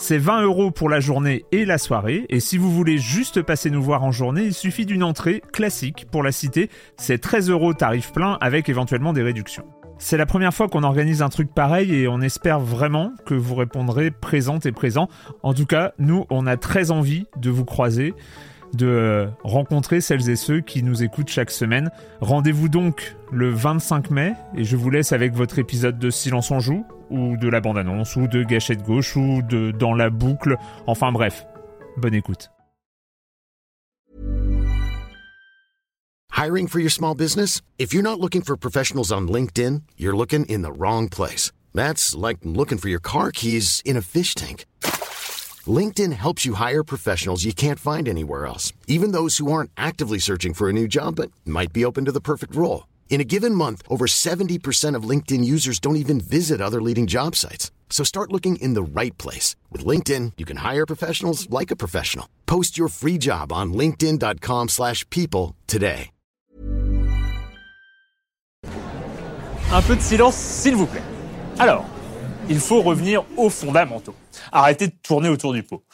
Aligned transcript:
C'est 0.00 0.16
20 0.16 0.42
euros 0.42 0.70
pour 0.70 0.88
la 0.88 1.00
journée 1.00 1.44
et 1.50 1.64
la 1.64 1.76
soirée, 1.76 2.24
et 2.28 2.38
si 2.38 2.56
vous 2.56 2.70
voulez 2.70 2.98
juste 2.98 3.42
passer 3.42 3.68
nous 3.68 3.82
voir 3.82 4.04
en 4.04 4.12
journée, 4.12 4.44
il 4.44 4.54
suffit 4.54 4.86
d'une 4.86 5.02
entrée 5.02 5.42
classique 5.52 6.06
pour 6.12 6.22
la 6.22 6.30
cité, 6.30 6.70
c'est 6.96 7.18
13 7.18 7.50
euros 7.50 7.74
tarif 7.74 8.12
plein 8.12 8.38
avec 8.40 8.68
éventuellement 8.68 9.12
des 9.12 9.22
réductions. 9.22 9.64
C'est 9.98 10.16
la 10.16 10.24
première 10.24 10.54
fois 10.54 10.68
qu'on 10.68 10.84
organise 10.84 11.20
un 11.20 11.28
truc 11.30 11.52
pareil 11.52 11.92
et 11.92 12.06
on 12.06 12.20
espère 12.20 12.60
vraiment 12.60 13.12
que 13.26 13.34
vous 13.34 13.56
répondrez 13.56 14.12
présente 14.12 14.66
et 14.66 14.72
présent. 14.72 15.08
En 15.42 15.52
tout 15.52 15.66
cas, 15.66 15.92
nous, 15.98 16.26
on 16.30 16.46
a 16.46 16.56
très 16.56 16.92
envie 16.92 17.26
de 17.36 17.50
vous 17.50 17.64
croiser 17.64 18.14
de 18.74 19.28
rencontrer 19.44 20.02
celles 20.02 20.28
et 20.28 20.36
ceux 20.36 20.60
qui 20.60 20.82
nous 20.82 21.02
écoutent 21.02 21.30
chaque 21.30 21.50
semaine. 21.50 21.90
Rendez-vous 22.20 22.68
donc 22.68 23.16
le 23.32 23.48
25 23.48 24.10
mai 24.10 24.34
et 24.54 24.62
je 24.62 24.76
vous 24.76 24.90
laisse 24.90 25.12
avec 25.12 25.32
votre 25.32 25.58
épisode 25.58 25.98
de 25.98 26.10
Silence 26.10 26.50
en 26.50 26.60
joue 26.60 26.84
ou 27.10 27.36
de 27.36 27.48
la 27.48 27.60
bande-annonce 27.60 28.16
ou 28.16 28.26
de 28.26 28.42
Gâchette 28.42 28.82
gauche 28.82 29.16
ou 29.16 29.42
de 29.42 29.70
Dans 29.72 29.94
la 29.94 30.10
boucle. 30.10 30.56
Enfin 30.86 31.12
bref, 31.12 31.46
bonne 31.96 32.14
écoute. 32.14 32.50
Hiring 36.38 36.68
for 36.68 36.78
your 36.78 36.90
small 36.90 37.16
business? 37.16 37.62
If 37.78 37.92
you're 37.92 38.04
not 38.04 38.20
looking 38.20 38.42
for 38.42 38.56
professionals 38.56 39.10
on 39.10 39.26
LinkedIn, 39.26 39.82
you're 39.96 40.16
looking 40.16 40.46
in 40.46 40.62
the 40.62 40.70
wrong 40.70 41.08
place. 41.08 41.50
That's 41.74 42.14
like 42.14 42.38
looking 42.44 42.78
for 42.78 42.88
your 42.88 43.00
car 43.00 43.32
keys 43.32 43.82
in 43.84 43.96
a 43.96 44.02
fish 44.02 44.36
tank. 44.36 44.64
LinkedIn 45.66 46.12
helps 46.12 46.46
you 46.46 46.54
hire 46.54 46.84
professionals 46.84 47.44
you 47.44 47.52
can't 47.52 47.80
find 47.80 48.08
anywhere 48.08 48.46
else, 48.46 48.72
even 48.86 49.10
those 49.10 49.38
who 49.38 49.50
aren't 49.50 49.72
actively 49.76 50.20
searching 50.20 50.54
for 50.54 50.68
a 50.68 50.72
new 50.72 50.86
job 50.86 51.16
but 51.16 51.32
might 51.44 51.72
be 51.72 51.84
open 51.84 52.04
to 52.04 52.12
the 52.12 52.20
perfect 52.20 52.54
role. 52.54 52.86
In 53.10 53.20
a 53.20 53.24
given 53.24 53.52
month, 53.52 53.82
over 53.90 54.06
70% 54.06 54.94
of 54.94 55.02
LinkedIn 55.02 55.44
users 55.44 55.80
don't 55.80 55.96
even 55.96 56.20
visit 56.20 56.60
other 56.60 56.80
leading 56.80 57.08
job 57.08 57.34
sites. 57.34 57.72
So 57.90 58.04
start 58.04 58.32
looking 58.32 58.56
in 58.60 58.74
the 58.74 58.82
right 59.00 59.16
place. 59.18 59.56
With 59.72 59.84
LinkedIn, 59.84 60.34
you 60.38 60.46
can 60.46 60.58
hire 60.58 60.86
professionals 60.86 61.50
like 61.50 61.72
a 61.72 61.76
professional. 61.76 62.26
Post 62.46 62.78
your 62.78 62.88
free 62.88 63.18
job 63.18 63.52
on 63.52 63.72
linkedin.com 63.72 64.68
slash 64.68 65.04
people 65.10 65.56
today. 65.66 66.10
Un 69.70 69.82
peu 69.82 69.96
de 69.96 70.00
silence, 70.00 70.34
s'il 70.34 70.76
vous 70.76 70.86
plaît. 70.86 71.02
Alors, 71.58 71.84
il 72.48 72.58
faut 72.58 72.80
revenir 72.80 73.22
aux 73.36 73.50
fondamentaux. 73.50 74.14
Arrêtez 74.50 74.86
de 74.86 74.94
tourner 75.02 75.28
autour 75.28 75.52
du 75.52 75.62
pot. 75.62 75.84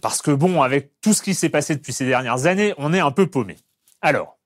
Parce 0.00 0.22
que 0.22 0.30
bon, 0.30 0.62
avec 0.62 0.92
tout 1.00 1.12
ce 1.12 1.20
qui 1.20 1.34
s'est 1.34 1.48
passé 1.48 1.74
depuis 1.74 1.92
ces 1.92 2.06
dernières 2.06 2.46
années, 2.46 2.74
on 2.78 2.92
est 2.92 3.00
un 3.00 3.10
peu 3.10 3.26
paumé. 3.26 3.56
Alors, 4.02 4.38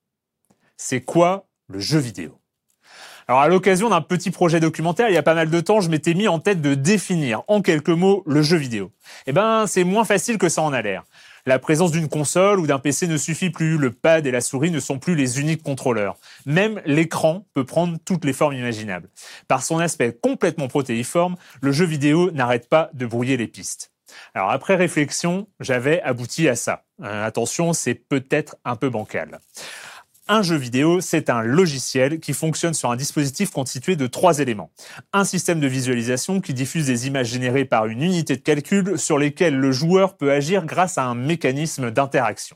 c'est 0.75 1.01
quoi 1.01 1.48
le 1.69 1.79
jeu 1.79 1.99
vidéo 1.99 2.39
alors 3.29 3.41
à 3.41 3.47
l'occasion 3.47 3.89
d'un 3.89 4.01
petit 4.01 4.31
projet 4.31 4.59
documentaire, 4.59 5.07
il 5.09 5.13
y 5.13 5.17
a 5.17 5.21
pas 5.21 5.35
mal 5.35 5.51
de 5.51 5.59
temps, 5.59 5.81
je 5.81 5.91
m'étais 5.91 6.15
mis 6.15 6.27
en 6.27 6.39
tête 6.39 6.61
de 6.61 6.73
définir 6.73 7.43
en 7.47 7.61
quelques 7.61 7.89
mots 7.89 8.23
le 8.25 8.41
jeu 8.41 8.57
vidéo. 8.57 8.91
Eh 9.27 9.33
ben, 9.33 9.67
c'est 9.67 9.83
moins 9.83 10.03
facile 10.03 10.39
que 10.39 10.49
ça 10.49 10.63
en 10.63 10.73
a 10.73 10.81
l'air. 10.81 11.03
La 11.45 11.59
présence 11.59 11.91
d'une 11.91 12.09
console 12.09 12.59
ou 12.59 12.65
d'un 12.65 12.79
PC 12.79 13.05
ne 13.05 13.17
suffit 13.17 13.51
plus, 13.51 13.77
le 13.77 13.91
pad 13.91 14.25
et 14.25 14.31
la 14.31 14.41
souris 14.41 14.71
ne 14.71 14.79
sont 14.79 14.97
plus 14.97 15.13
les 15.13 15.39
uniques 15.39 15.61
contrôleurs. 15.61 16.17
Même 16.47 16.81
l'écran 16.87 17.45
peut 17.53 17.67
prendre 17.67 17.99
toutes 18.03 18.25
les 18.25 18.33
formes 18.33 18.55
imaginables. 18.55 19.09
Par 19.47 19.61
son 19.61 19.77
aspect 19.77 20.11
complètement 20.11 20.67
protéiforme, 20.67 21.35
le 21.61 21.71
jeu 21.71 21.85
vidéo 21.85 22.31
n'arrête 22.31 22.67
pas 22.67 22.89
de 22.93 23.05
brouiller 23.05 23.37
les 23.37 23.47
pistes. 23.47 23.91
Alors 24.33 24.49
après 24.49 24.75
réflexion, 24.75 25.47
j'avais 25.59 26.01
abouti 26.01 26.49
à 26.49 26.55
ça. 26.55 26.83
Euh, 27.03 27.27
attention, 27.27 27.73
c'est 27.73 27.93
peut-être 27.93 28.55
un 28.65 28.75
peu 28.75 28.89
bancal. 28.89 29.39
Un 30.31 30.43
jeu 30.43 30.57
vidéo, 30.57 31.01
c'est 31.01 31.31
un 31.31 31.41
logiciel 31.41 32.19
qui 32.19 32.33
fonctionne 32.33 32.75
sur 32.75 32.91
un 32.91 32.95
dispositif 32.95 33.49
constitué 33.49 33.95
de 33.95 34.05
trois 34.05 34.37
éléments. 34.37 34.69
Un 35.11 35.23
système 35.23 35.59
de 35.59 35.65
visualisation 35.65 36.39
qui 36.39 36.53
diffuse 36.53 36.85
des 36.85 37.07
images 37.07 37.29
générées 37.29 37.65
par 37.65 37.87
une 37.87 38.03
unité 38.03 38.35
de 38.35 38.41
calcul 38.41 38.99
sur 38.99 39.17
lesquelles 39.17 39.57
le 39.57 39.71
joueur 39.71 40.17
peut 40.17 40.31
agir 40.31 40.67
grâce 40.67 40.99
à 40.99 41.05
un 41.05 41.15
mécanisme 41.15 41.89
d'interaction. 41.89 42.55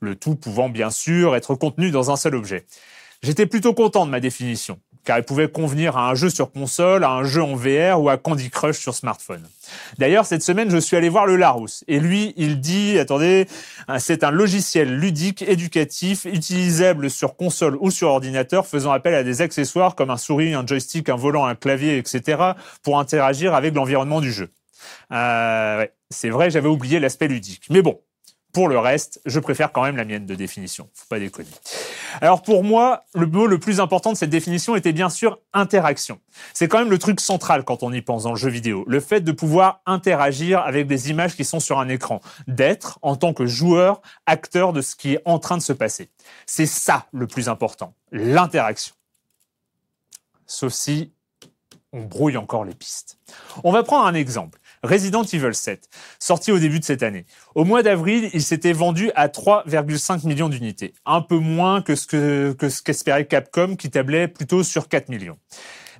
Le 0.00 0.16
tout 0.16 0.34
pouvant 0.34 0.70
bien 0.70 0.88
sûr 0.88 1.36
être 1.36 1.54
contenu 1.54 1.90
dans 1.90 2.10
un 2.10 2.16
seul 2.16 2.34
objet. 2.34 2.64
J'étais 3.22 3.44
plutôt 3.44 3.74
content 3.74 4.06
de 4.06 4.10
ma 4.10 4.20
définition 4.20 4.80
car 5.04 5.18
il 5.18 5.24
pouvait 5.24 5.48
convenir 5.48 5.96
à 5.96 6.10
un 6.10 6.14
jeu 6.14 6.30
sur 6.30 6.50
console, 6.50 7.04
à 7.04 7.10
un 7.10 7.24
jeu 7.24 7.42
en 7.42 7.54
VR 7.54 8.00
ou 8.00 8.08
à 8.08 8.16
Candy 8.16 8.50
Crush 8.50 8.78
sur 8.78 8.94
smartphone. 8.94 9.42
D'ailleurs, 9.98 10.26
cette 10.26 10.42
semaine, 10.42 10.70
je 10.70 10.78
suis 10.78 10.96
allé 10.96 11.08
voir 11.08 11.26
le 11.26 11.36
Larousse. 11.36 11.84
Et 11.88 12.00
lui, 12.00 12.34
il 12.36 12.60
dit, 12.60 12.98
attendez, 12.98 13.46
c'est 13.98 14.24
un 14.24 14.30
logiciel 14.30 14.96
ludique, 14.96 15.42
éducatif, 15.42 16.24
utilisable 16.24 17.10
sur 17.10 17.36
console 17.36 17.76
ou 17.80 17.90
sur 17.90 18.08
ordinateur, 18.08 18.66
faisant 18.66 18.92
appel 18.92 19.14
à 19.14 19.22
des 19.22 19.42
accessoires 19.42 19.94
comme 19.94 20.10
un 20.10 20.16
souris, 20.16 20.54
un 20.54 20.66
joystick, 20.66 21.08
un 21.08 21.16
volant, 21.16 21.44
un 21.44 21.54
clavier, 21.54 21.98
etc., 21.98 22.52
pour 22.82 22.98
interagir 22.98 23.54
avec 23.54 23.74
l'environnement 23.74 24.20
du 24.20 24.32
jeu. 24.32 24.50
Euh, 25.12 25.86
c'est 26.10 26.30
vrai, 26.30 26.50
j'avais 26.50 26.68
oublié 26.68 27.00
l'aspect 27.00 27.28
ludique. 27.28 27.66
Mais 27.70 27.82
bon, 27.82 28.00
pour 28.54 28.68
le 28.68 28.78
reste, 28.78 29.20
je 29.26 29.40
préfère 29.40 29.72
quand 29.72 29.82
même 29.82 29.96
la 29.96 30.04
mienne 30.04 30.26
de 30.26 30.34
définition. 30.36 30.88
Faut 30.94 31.06
pas 31.08 31.18
déconner. 31.18 31.50
Alors 32.20 32.40
pour 32.40 32.62
moi, 32.62 33.02
le 33.12 33.26
mot 33.26 33.48
le 33.48 33.58
plus 33.58 33.80
important 33.80 34.12
de 34.12 34.16
cette 34.16 34.30
définition 34.30 34.76
était 34.76 34.92
bien 34.92 35.10
sûr 35.10 35.40
interaction. 35.52 36.20
C'est 36.54 36.68
quand 36.68 36.78
même 36.78 36.90
le 36.90 36.98
truc 36.98 37.20
central 37.20 37.64
quand 37.64 37.82
on 37.82 37.92
y 37.92 38.00
pense 38.00 38.22
dans 38.22 38.30
le 38.30 38.38
jeu 38.38 38.48
vidéo. 38.48 38.84
Le 38.86 39.00
fait 39.00 39.20
de 39.20 39.32
pouvoir 39.32 39.82
interagir 39.86 40.60
avec 40.60 40.86
des 40.86 41.10
images 41.10 41.34
qui 41.34 41.44
sont 41.44 41.58
sur 41.58 41.80
un 41.80 41.88
écran. 41.88 42.20
D'être, 42.46 43.00
en 43.02 43.16
tant 43.16 43.34
que 43.34 43.44
joueur, 43.44 44.00
acteur 44.26 44.72
de 44.72 44.80
ce 44.80 44.94
qui 44.94 45.14
est 45.14 45.22
en 45.24 45.40
train 45.40 45.56
de 45.56 45.62
se 45.62 45.72
passer. 45.72 46.08
C'est 46.46 46.66
ça 46.66 47.06
le 47.12 47.26
plus 47.26 47.48
important. 47.48 47.94
L'interaction. 48.12 48.94
Sauf 50.46 50.72
si 50.72 51.12
on 51.92 52.02
brouille 52.02 52.36
encore 52.36 52.64
les 52.64 52.74
pistes. 52.74 53.18
On 53.64 53.72
va 53.72 53.82
prendre 53.82 54.06
un 54.06 54.14
exemple. 54.14 54.60
Resident 54.84 55.22
Evil 55.22 55.54
7, 55.54 55.88
sorti 56.18 56.52
au 56.52 56.58
début 56.58 56.78
de 56.78 56.84
cette 56.84 57.02
année. 57.02 57.24
Au 57.54 57.64
mois 57.64 57.82
d'avril, 57.82 58.28
il 58.34 58.42
s'était 58.42 58.74
vendu 58.74 59.10
à 59.14 59.28
3,5 59.28 60.26
millions 60.28 60.50
d'unités, 60.50 60.92
un 61.06 61.22
peu 61.22 61.38
moins 61.38 61.80
que 61.80 61.94
ce 61.96 62.06
que, 62.06 62.52
que 62.52 62.66
qu'espérait 62.82 63.26
Capcom 63.26 63.76
qui 63.76 63.90
tablait 63.90 64.28
plutôt 64.28 64.62
sur 64.62 64.88
4 64.88 65.08
millions. 65.08 65.38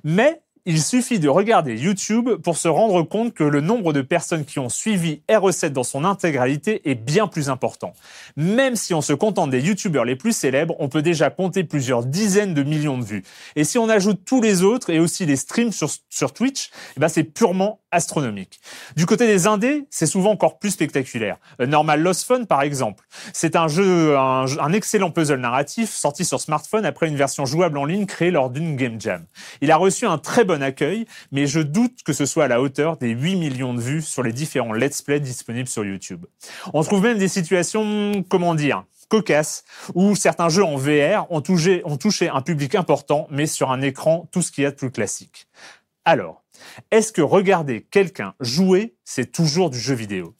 Mais 0.03 0.41
il 0.67 0.81
suffit 0.81 1.19
de 1.19 1.29
regarder 1.29 1.75
YouTube 1.75 2.29
pour 2.43 2.57
se 2.57 2.67
rendre 2.67 3.03
compte 3.03 3.35
que 3.35 3.43
le 3.43 3.61
nombre 3.61 3.93
de 3.93 4.01
personnes 4.01 4.45
qui 4.45 4.57
ont 4.57 4.69
suivi 4.69 5.21
RE7 5.29 5.69
dans 5.69 5.83
son 5.83 6.03
intégralité 6.03 6.89
est 6.89 6.95
bien 6.95 7.27
plus 7.27 7.49
important. 7.49 7.93
Même 8.35 8.75
si 8.75 8.95
on 8.95 9.01
se 9.01 9.13
contente 9.13 9.51
des 9.51 9.61
YouTubeurs 9.61 10.05
les 10.05 10.15
plus 10.15 10.35
célèbres, 10.35 10.75
on 10.79 10.89
peut 10.89 11.03
déjà 11.03 11.29
compter 11.29 11.63
plusieurs 11.63 12.03
dizaines 12.03 12.55
de 12.55 12.63
millions 12.63 12.97
de 12.97 13.05
vues. 13.05 13.23
Et 13.55 13.63
si 13.63 13.77
on 13.77 13.89
ajoute 13.89 14.25
tous 14.25 14.41
les 14.41 14.63
autres 14.63 14.89
et 14.89 14.99
aussi 14.99 15.27
les 15.27 15.35
streams 15.35 15.71
sur, 15.71 16.33
Twitch, 16.33 16.71
eh 16.97 16.99
ben 16.99 17.09
c'est 17.09 17.23
purement 17.23 17.81
astronomique. 17.91 18.59
Du 18.95 19.05
côté 19.05 19.27
des 19.27 19.45
indés, 19.45 19.85
c'est 19.91 20.07
souvent 20.07 20.31
encore 20.31 20.57
plus 20.57 20.71
spectaculaire. 20.71 21.37
Euh, 21.61 21.67
Normal 21.67 22.01
Lost 22.01 22.25
Fun, 22.25 22.45
par 22.45 22.63
exemple. 22.63 23.05
C'est 23.33 23.55
un 23.55 23.67
jeu, 23.67 24.17
un, 24.17 24.73
excellent 24.73 25.11
puzzle 25.11 25.39
narratif 25.39 25.91
sorti 25.91 26.25
sur 26.25 26.41
smartphone 26.41 26.85
après 26.85 27.07
une 27.07 27.15
version 27.15 27.45
jouable 27.45 27.77
en 27.77 27.85
ligne 27.85 28.05
créée 28.05 28.31
lors 28.31 28.49
d'une 28.49 28.75
game 28.75 28.99
jam. 28.99 29.23
Il 29.61 29.71
a 29.71 29.77
reçu 29.77 30.05
un 30.05 30.17
très 30.17 30.43
bon 30.43 30.54
accueil, 30.61 31.05
mais 31.31 31.47
je 31.47 31.59
doute 31.59 32.03
que 32.03 32.13
ce 32.13 32.25
soit 32.25 32.45
à 32.45 32.47
la 32.47 32.61
hauteur 32.61 32.97
des 32.97 33.09
8 33.09 33.35
millions 33.35 33.73
de 33.73 33.81
vues 33.81 34.01
sur 34.01 34.23
les 34.23 34.33
différents 34.33 34.73
let's 34.73 35.01
play 35.01 35.19
disponibles 35.19 35.69
sur 35.69 35.85
YouTube. 35.85 36.25
On 36.73 36.83
trouve 36.83 37.03
même 37.03 37.17
des 37.17 37.27
situations, 37.27 38.23
comment 38.29 38.55
dire, 38.55 38.83
cocasses, 39.07 39.63
où 39.93 40.15
certains 40.15 40.49
jeux 40.49 40.63
en 40.63 40.75
VR 40.75 41.31
ont 41.31 41.41
touché, 41.41 41.81
ont 41.85 41.97
touché 41.97 42.29
un 42.29 42.41
public 42.41 42.75
important, 42.75 43.27
mais 43.29 43.45
sur 43.45 43.71
un 43.71 43.81
écran 43.81 44.27
tout 44.31 44.41
ce 44.41 44.51
qu'il 44.51 44.63
y 44.63 44.67
a 44.67 44.71
de 44.71 44.75
plus 44.75 44.91
classique. 44.91 45.47
Alors, 46.07 46.43
est-ce 46.91 47.11
que 47.11 47.23
regarder 47.23 47.81
quelqu'un 47.81 48.35
jouer, 48.39 48.93
c'est 49.05 49.31
toujours 49.31 49.71
du 49.71 49.79
jeu 49.79 49.95
vidéo? 49.95 50.35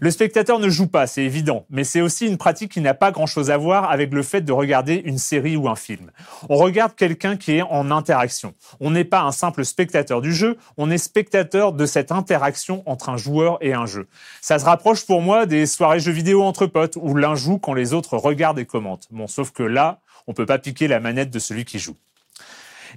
Le 0.00 0.10
spectateur 0.10 0.58
ne 0.58 0.70
joue 0.70 0.86
pas, 0.86 1.06
c'est 1.06 1.22
évident, 1.22 1.66
mais 1.68 1.84
c'est 1.84 2.00
aussi 2.00 2.26
une 2.26 2.38
pratique 2.38 2.72
qui 2.72 2.80
n'a 2.80 2.94
pas 2.94 3.10
grand-chose 3.10 3.50
à 3.50 3.58
voir 3.58 3.90
avec 3.90 4.10
le 4.14 4.22
fait 4.22 4.40
de 4.40 4.52
regarder 4.52 5.02
une 5.04 5.18
série 5.18 5.54
ou 5.54 5.68
un 5.68 5.76
film. 5.76 6.10
On 6.48 6.56
regarde 6.56 6.94
quelqu'un 6.94 7.36
qui 7.36 7.52
est 7.52 7.62
en 7.62 7.90
interaction. 7.90 8.54
On 8.80 8.90
n'est 8.90 9.04
pas 9.04 9.20
un 9.20 9.32
simple 9.32 9.66
spectateur 9.66 10.22
du 10.22 10.32
jeu, 10.32 10.56
on 10.78 10.90
est 10.90 10.96
spectateur 10.96 11.74
de 11.74 11.84
cette 11.84 12.10
interaction 12.10 12.82
entre 12.86 13.10
un 13.10 13.18
joueur 13.18 13.58
et 13.60 13.74
un 13.74 13.84
jeu. 13.84 14.08
Ça 14.40 14.58
se 14.58 14.64
rapproche 14.64 15.04
pour 15.04 15.20
moi 15.20 15.44
des 15.44 15.66
soirées 15.66 16.00
jeux 16.00 16.12
vidéo 16.12 16.42
entre 16.42 16.66
potes 16.66 16.96
où 16.96 17.14
l'un 17.14 17.34
joue 17.34 17.58
quand 17.58 17.74
les 17.74 17.92
autres 17.92 18.16
regardent 18.16 18.60
et 18.60 18.66
commentent. 18.66 19.08
Bon, 19.10 19.26
sauf 19.26 19.50
que 19.50 19.62
là, 19.62 20.00
on 20.26 20.32
peut 20.32 20.46
pas 20.46 20.58
piquer 20.58 20.88
la 20.88 21.00
manette 21.00 21.30
de 21.30 21.38
celui 21.38 21.66
qui 21.66 21.78
joue. 21.78 21.96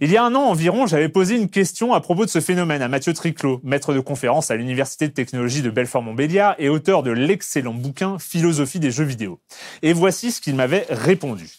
Il 0.01 0.11
y 0.11 0.17
a 0.17 0.23
un 0.23 0.35
an 0.35 0.41
environ, 0.41 0.87
j'avais 0.87 1.07
posé 1.07 1.35
une 1.35 1.49
question 1.49 1.93
à 1.93 2.01
propos 2.01 2.25
de 2.25 2.29
ce 2.29 2.41
phénomène 2.41 2.81
à 2.81 2.89
Mathieu 2.89 3.13
Triclot, 3.13 3.61
maître 3.63 3.93
de 3.93 4.01
conférence 4.01 4.51
à 4.51 4.57
l'Université 4.57 5.07
de 5.07 5.13
technologie 5.13 5.61
de 5.61 5.69
Belfort-Montbéliard 5.69 6.55
et 6.59 6.67
auteur 6.67 7.01
de 7.01 7.11
l'excellent 7.11 7.73
bouquin 7.73 8.19
Philosophie 8.19 8.81
des 8.81 8.91
jeux 8.91 9.05
vidéo. 9.05 9.39
Et 9.83 9.93
voici 9.93 10.31
ce 10.31 10.41
qu'il 10.41 10.55
m'avait 10.55 10.85
répondu. 10.89 11.49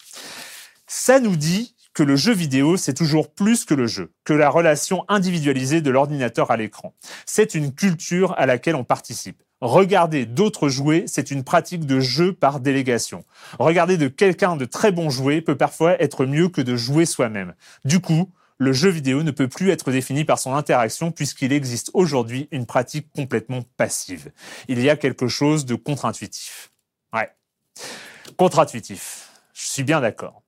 Ça 0.87 1.19
nous 1.19 1.37
dit 1.37 1.75
que 1.95 2.03
le 2.03 2.15
jeu 2.15 2.35
vidéo, 2.35 2.77
c'est 2.77 2.93
toujours 2.93 3.33
plus 3.33 3.65
que 3.65 3.73
le 3.73 3.87
jeu, 3.87 4.13
que 4.25 4.35
la 4.35 4.51
relation 4.51 5.07
individualisée 5.09 5.81
de 5.81 5.91
l'ordinateur 5.91 6.51
à 6.51 6.59
l'écran. 6.59 6.95
C'est 7.25 7.55
une 7.55 7.73
culture 7.73 8.35
à 8.37 8.45
laquelle 8.45 8.77
on 8.77 8.85
participe. 8.85 9.43
Regarder 9.63 10.27
d'autres 10.27 10.69
jouer, 10.69 11.05
c'est 11.07 11.31
une 11.31 11.43
pratique 11.43 11.87
de 11.87 11.99
jeu 11.99 12.35
par 12.35 12.61
délégation. 12.61 13.25
Regarder 13.59 13.97
de 13.97 14.09
quelqu'un 14.09 14.57
de 14.57 14.67
très 14.67 14.93
bon 14.93 15.09
jouer 15.09 15.41
peut 15.41 15.57
parfois 15.57 16.01
être 16.03 16.27
mieux 16.27 16.49
que 16.49 16.61
de 16.61 16.77
jouer 16.77 17.07
soi-même. 17.07 17.55
Du 17.85 18.01
coup, 18.01 18.31
le 18.59 18.73
jeu 18.73 18.91
vidéo 18.91 19.23
ne 19.23 19.31
peut 19.31 19.49
plus 19.49 19.71
être 19.71 19.91
défini 19.91 20.25
par 20.25 20.39
son 20.39 20.55
interaction 20.55 21.11
puisqu'il 21.11 21.53
existe 21.53 21.91
aujourd'hui 21.95 22.49
une 22.51 22.67
pratique 22.67 23.09
complètement 23.15 23.63
passive. 23.77 24.31
Il 24.69 24.81
y 24.83 24.91
a 24.91 24.97
quelque 24.97 25.29
chose 25.29 25.65
de 25.65 25.75
contre-intuitif. 25.75 26.71
Ouais. 27.15 27.31
Contre-intuitif. 28.37 29.31
Je 29.55 29.69
suis 29.69 29.85
bien 29.85 30.03
d'accord. 30.03 30.43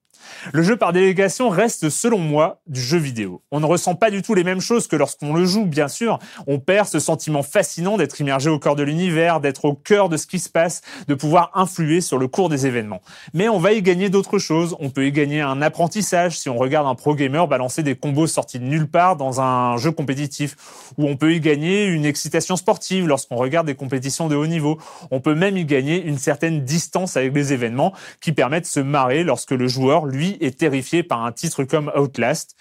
Le 0.53 0.63
jeu 0.63 0.77
par 0.77 0.93
délégation 0.93 1.49
reste, 1.49 1.91
selon 1.91 2.19
moi, 2.19 2.61
du 2.67 2.81
jeu 2.81 2.99
vidéo. 2.99 3.43
On 3.51 3.61
ne 3.61 3.67
ressent 3.67 3.95
pas 3.95 4.11
du 4.11 4.23
tout 4.23 4.35
les 4.35 4.45
mêmes 4.45 4.61
choses 4.61 4.89
que 4.89 4.97
lorsqu'on 4.97 5.35
le 5.35 5.45
joue, 5.45 5.67
bien 5.67 5.89
sûr. 5.89 6.19
On 6.47 6.59
perd 6.59 6.87
ce 6.87 6.99
sentiment 6.99 7.43
fascinant 7.43 7.97
d'être 7.97 8.21
immergé 8.21 8.51
au 8.51 8.59
cœur 8.59 8.77
de 8.77 8.83
l'univers, 8.83 9.41
d'être 9.41 9.65
au 9.65 9.75
cœur 9.75 10.09
de 10.09 10.17
ce 10.17 10.27
qui 10.27 10.39
se 10.39 10.49
passe, 10.49 10.83
de 11.07 11.15
pouvoir 11.15 11.51
influer 11.55 12.01
sur 12.01 12.19
le 12.19 12.29
cours 12.29 12.49
des 12.49 12.67
événements. 12.67 13.01
Mais 13.35 13.49
on 13.49 13.59
va 13.59 13.73
y 13.73 13.83
gagner 13.83 14.11
d'autres 14.11 14.39
choses. 14.39 14.77
On 14.81 14.91
peut 14.91 15.07
y 15.07 15.13
gagner 15.13 15.41
un 15.41 15.63
apprentissage 15.63 16.39
si 16.39 16.49
on 16.49 16.57
regarde 16.57 16.87
un 16.87 16.95
pro 16.95 17.15
gamer 17.15 17.47
balancer 17.49 17.83
des 17.83 17.95
combos 17.95 18.27
sortis 18.27 18.59
de 18.59 18.65
nulle 18.65 18.89
part 18.89 19.17
dans 19.17 19.41
un 19.41 19.77
jeu 19.77 19.91
compétitif. 19.91 20.57
Ou 20.99 21.07
on 21.07 21.17
peut 21.17 21.35
y 21.35 21.41
gagner 21.41 21.85
une 21.85 22.05
excitation 22.05 22.57
sportive 22.57 23.07
lorsqu'on 23.07 23.37
regarde 23.37 23.67
des 23.67 23.75
compétitions 23.75 24.29
de 24.29 24.37
haut 24.37 24.47
niveau. 24.47 24.79
On 25.11 25.21
peut 25.21 25.35
même 25.35 25.57
y 25.57 25.65
gagner 25.65 26.03
une 26.03 26.19
certaine 26.19 26.65
distance 26.65 27.17
avec 27.17 27.35
les 27.35 27.53
événements 27.53 27.93
qui 28.21 28.33
permettent 28.33 28.65
de 28.65 28.69
se 28.69 28.81
marrer 28.81 29.25
lorsque 29.25 29.53
le 29.53 29.69
joueur, 29.69 30.07
est 30.41 30.59
terrifié 30.59 31.03
par 31.03 31.25
un 31.25 31.33
titre 31.33 31.65
comme 31.65 31.93
Outlast, 31.97 32.57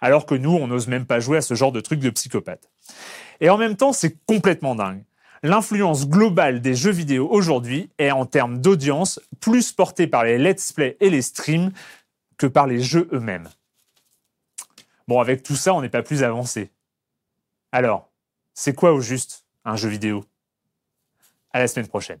alors 0.00 0.26
que 0.26 0.34
nous, 0.34 0.50
on 0.50 0.66
n'ose 0.66 0.88
même 0.88 1.06
pas 1.06 1.20
jouer 1.20 1.38
à 1.38 1.42
ce 1.42 1.54
genre 1.54 1.72
de 1.72 1.80
truc 1.80 2.00
de 2.00 2.10
psychopathe. 2.10 2.70
Et 3.40 3.50
en 3.50 3.58
même 3.58 3.76
temps, 3.76 3.92
c'est 3.92 4.16
complètement 4.26 4.74
dingue. 4.74 5.04
L'influence 5.44 6.08
globale 6.08 6.60
des 6.60 6.74
jeux 6.74 6.92
vidéo 6.92 7.28
aujourd'hui 7.28 7.90
est 7.98 8.12
en 8.12 8.26
termes 8.26 8.60
d'audience 8.60 9.20
plus 9.40 9.72
portée 9.72 10.06
par 10.06 10.24
les 10.24 10.38
let's 10.38 10.72
play 10.72 10.96
et 11.00 11.10
les 11.10 11.22
streams 11.22 11.72
que 12.36 12.46
par 12.46 12.66
les 12.66 12.80
jeux 12.80 13.08
eux-mêmes. 13.12 13.48
Bon, 15.08 15.20
avec 15.20 15.42
tout 15.42 15.56
ça, 15.56 15.74
on 15.74 15.82
n'est 15.82 15.88
pas 15.88 16.02
plus 16.02 16.22
avancé. 16.22 16.70
Alors, 17.72 18.08
c'est 18.54 18.74
quoi 18.74 18.92
au 18.92 19.00
juste 19.00 19.44
un 19.64 19.76
jeu 19.76 19.88
vidéo? 19.88 20.24
À 21.52 21.58
la 21.58 21.68
semaine 21.68 21.88
prochaine. 21.88 22.20